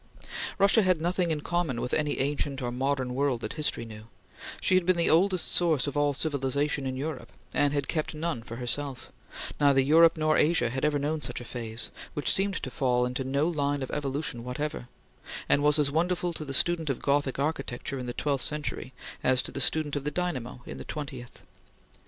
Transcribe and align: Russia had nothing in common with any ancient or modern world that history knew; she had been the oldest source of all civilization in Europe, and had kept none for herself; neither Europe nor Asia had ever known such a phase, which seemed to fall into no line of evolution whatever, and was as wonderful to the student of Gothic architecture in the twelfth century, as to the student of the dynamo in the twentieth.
Russia 0.57 0.81
had 0.81 0.99
nothing 0.99 1.29
in 1.29 1.41
common 1.41 1.79
with 1.79 1.93
any 1.93 2.17
ancient 2.17 2.59
or 2.63 2.71
modern 2.71 3.13
world 3.13 3.41
that 3.41 3.53
history 3.53 3.85
knew; 3.85 4.07
she 4.59 4.73
had 4.73 4.83
been 4.83 4.97
the 4.97 5.11
oldest 5.11 5.51
source 5.51 5.85
of 5.85 5.95
all 5.95 6.11
civilization 6.11 6.87
in 6.87 6.97
Europe, 6.97 7.31
and 7.53 7.71
had 7.71 7.87
kept 7.87 8.15
none 8.15 8.41
for 8.41 8.55
herself; 8.55 9.11
neither 9.59 9.79
Europe 9.79 10.17
nor 10.17 10.35
Asia 10.37 10.71
had 10.71 10.83
ever 10.83 10.97
known 10.97 11.21
such 11.21 11.39
a 11.39 11.43
phase, 11.45 11.91
which 12.15 12.33
seemed 12.33 12.55
to 12.63 12.71
fall 12.71 13.05
into 13.05 13.23
no 13.23 13.47
line 13.47 13.83
of 13.83 13.91
evolution 13.91 14.43
whatever, 14.43 14.87
and 15.47 15.61
was 15.61 15.77
as 15.77 15.91
wonderful 15.91 16.33
to 16.33 16.43
the 16.45 16.51
student 16.51 16.89
of 16.89 16.99
Gothic 16.99 17.37
architecture 17.37 17.99
in 17.99 18.07
the 18.07 18.13
twelfth 18.13 18.43
century, 18.43 18.93
as 19.23 19.43
to 19.43 19.51
the 19.51 19.61
student 19.61 19.95
of 19.95 20.03
the 20.03 20.09
dynamo 20.09 20.61
in 20.65 20.77
the 20.79 20.83
twentieth. 20.83 21.43